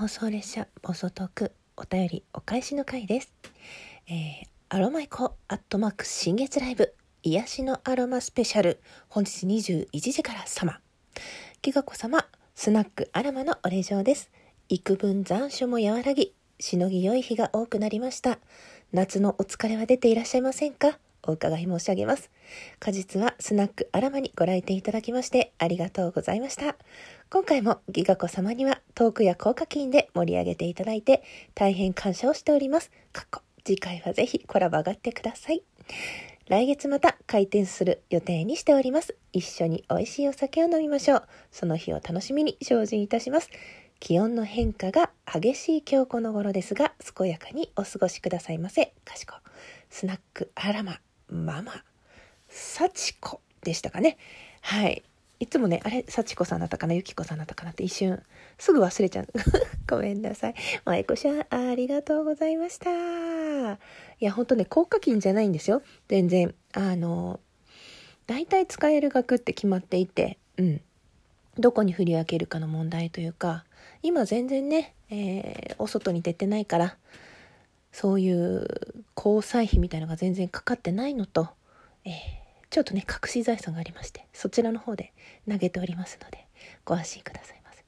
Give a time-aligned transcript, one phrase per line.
[0.00, 3.34] 妄想列車暴走トークお便りお返しの回です。
[4.08, 10.80] えー、アロマイコアットマーク新月ライブ癒しのアロマスペシャル本日21時から様。
[11.60, 12.24] ギガ子様
[12.54, 14.30] スナックアラマのお礼状です。
[14.70, 18.38] 幾分残暑も和らぎ、しのぎ良い日が多くなりました。
[18.92, 20.98] 夏のお疲れは出ていらっしゃいませんか？
[21.22, 22.30] お伺い申し上げます。
[22.78, 26.76] 果実はスナックアラマにご来店いただきましてありがとうございました。
[27.32, 31.22] 今回もギガ子様にはトークや効果金で盛り上げていただいて
[31.54, 32.90] 大変感謝をしております。
[33.12, 35.62] かっこ次回はぜひコラボ上がってください。
[36.48, 39.16] 来月また開店する予定にしております。
[39.32, 41.22] 一緒に美味しいお酒を飲みましょう。
[41.52, 43.48] その日を楽しみに精進いたします。
[44.00, 48.92] 気温の変化が激しい今日この頃ですが、健やかにお過ごしくださいませ。
[49.04, 49.36] かしこ。
[49.88, 51.84] スナックアラマ、ママ、
[52.48, 54.18] 幸子でしたかね。
[54.62, 55.04] はい。
[55.40, 58.22] いつもね、あれ、幸子さんだったかな、ゆきこさんだったかなって一瞬、
[58.58, 59.26] すぐ忘れちゃう。
[59.88, 60.54] ごめんなさい。
[60.84, 63.72] まいこしゃん、ありがとうございました。
[63.72, 63.76] い
[64.20, 65.82] や、ほんとね、効果金じゃないんですよ。
[66.08, 66.54] 全然。
[66.74, 67.40] あの、
[68.26, 70.80] 大体使える額って決まっていて、うん。
[71.58, 73.64] どこに振り分けるかの問題というか、
[74.02, 76.98] 今全然ね、えー、お外に出てないから、
[77.92, 78.66] そういう
[79.16, 81.48] 交際費みたいのが全然かかってないのと、
[82.04, 82.12] えー、
[82.70, 85.12] ちょっとね、隠し財産がありまして、そちらの方で
[85.48, 86.46] 投げておりますので、
[86.84, 87.84] ご安心くださいませ。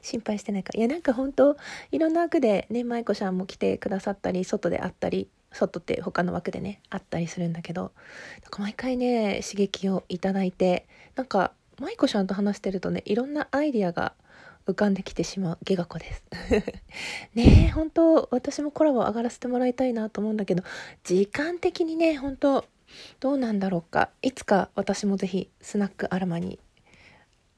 [0.02, 0.70] 心配してないか。
[0.74, 1.56] いや、なんか本当
[1.92, 7.92] いろんな枠でね、舞子ちゃんも来てくださったり、外で会ったり、外って他の枠でね、あったりするんだけど、
[8.42, 14.14] なんか毎回ね、刺激をいただいて、なんか、舞子ちゃんと話してるとね、いろんなアイディアが
[14.66, 16.24] 浮かんできてしまうゲガ子です。
[17.34, 20.62] ねえ、本当私もコラボ上がらせてもらいたいなと思うんだけど、
[21.02, 22.64] 時間的にね、本当
[23.20, 24.10] どうなんだろうか。
[24.22, 26.58] いつか私もぜひスナックアロマに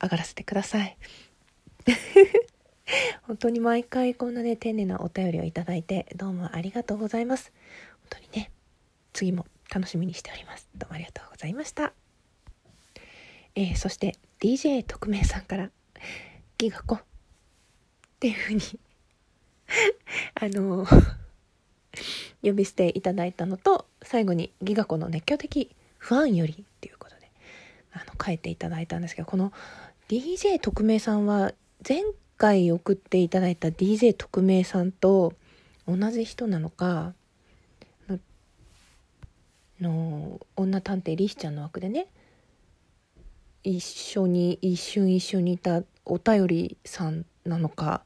[0.02, 0.96] 上がらせてください。
[3.22, 7.52] 本当に毎回こんなね、丁寧なお便りをいただいて、どうもありがとうございます。
[8.10, 8.50] 本当にね、
[9.12, 10.68] 次も楽しみにしております。
[10.76, 11.92] どうもありがとうございました。
[13.54, 15.70] えー、そして DJ 特命さんから、
[16.58, 17.02] ギガ子っ
[18.20, 18.60] ていうふうに
[20.34, 20.86] あの
[22.42, 27.30] 呼び捨ていただいたのと、最後にギガ子の熱狂的ファンよりっていうことで、
[27.92, 29.52] あの、書いていただいたんですけど、この
[30.08, 31.52] DJ 特命さんは
[31.86, 32.02] 前
[32.36, 35.34] 回送っていただいた DJ 特命さんと
[35.86, 37.14] 同じ人なのか、
[39.80, 42.06] の女探偵リヒちゃんの枠でね
[43.62, 48.02] 一緒に一瞬一緒にいたお便りさんなのか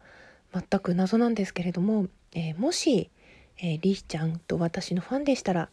[0.53, 3.11] 全く謎なんですけれども、えー、もし、
[3.59, 5.69] えー、リヒちゃんと私のファンでしたら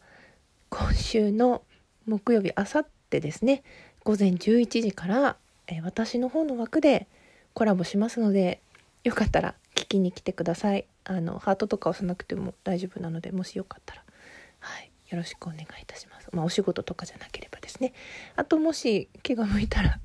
[1.08, 1.62] 週の
[2.06, 3.62] 木曜日あさってですね
[4.04, 5.36] 午前11時から、
[5.66, 7.06] えー、私の方の枠で
[7.54, 8.60] コラボしますので
[9.04, 10.84] よかったら聞きに来てください。
[11.04, 14.04] あのハートとか押さなくても大丈夫なのでもしよかったら
[14.58, 16.28] はいよろしくお願いいたします。
[16.32, 17.94] まあお仕事とかじゃなければですね。
[18.36, 19.98] あともし気が向いたら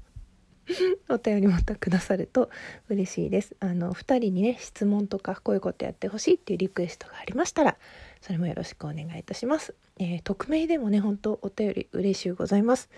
[1.10, 2.50] お便りまたくださると
[2.90, 3.56] 嬉しいです。
[3.60, 7.78] あの2人にね質問とかこういうことやってほしいっていうリクエストがありましたら
[8.22, 12.90] それもよろしくお願いいたします、えー、匿名でもね本当お便り嬉しゅうございます。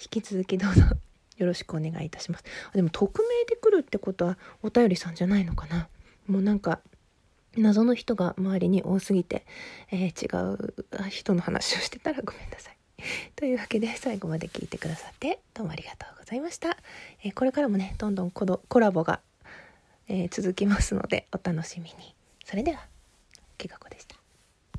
[0.00, 0.82] 引き続きどうぞ
[1.36, 2.44] よろしくお願いいたします。
[2.74, 5.88] でも匿名で来るってことはお便りさんじゃないのかな？
[6.26, 6.80] もうなんか
[7.56, 9.46] 謎の人が周りに多すぎて、
[9.90, 12.76] えー、違う人の話をしてたらごめんなさい。
[13.36, 16.76] というわけで最後まで聞いてくださってどうもありがとうございました。
[17.22, 18.46] え、これからもね、どんどんコ
[18.80, 19.20] ラボが、
[20.08, 22.14] え、続きますのでお楽しみに。
[22.44, 22.86] それでは、
[23.58, 24.23] きがこでした。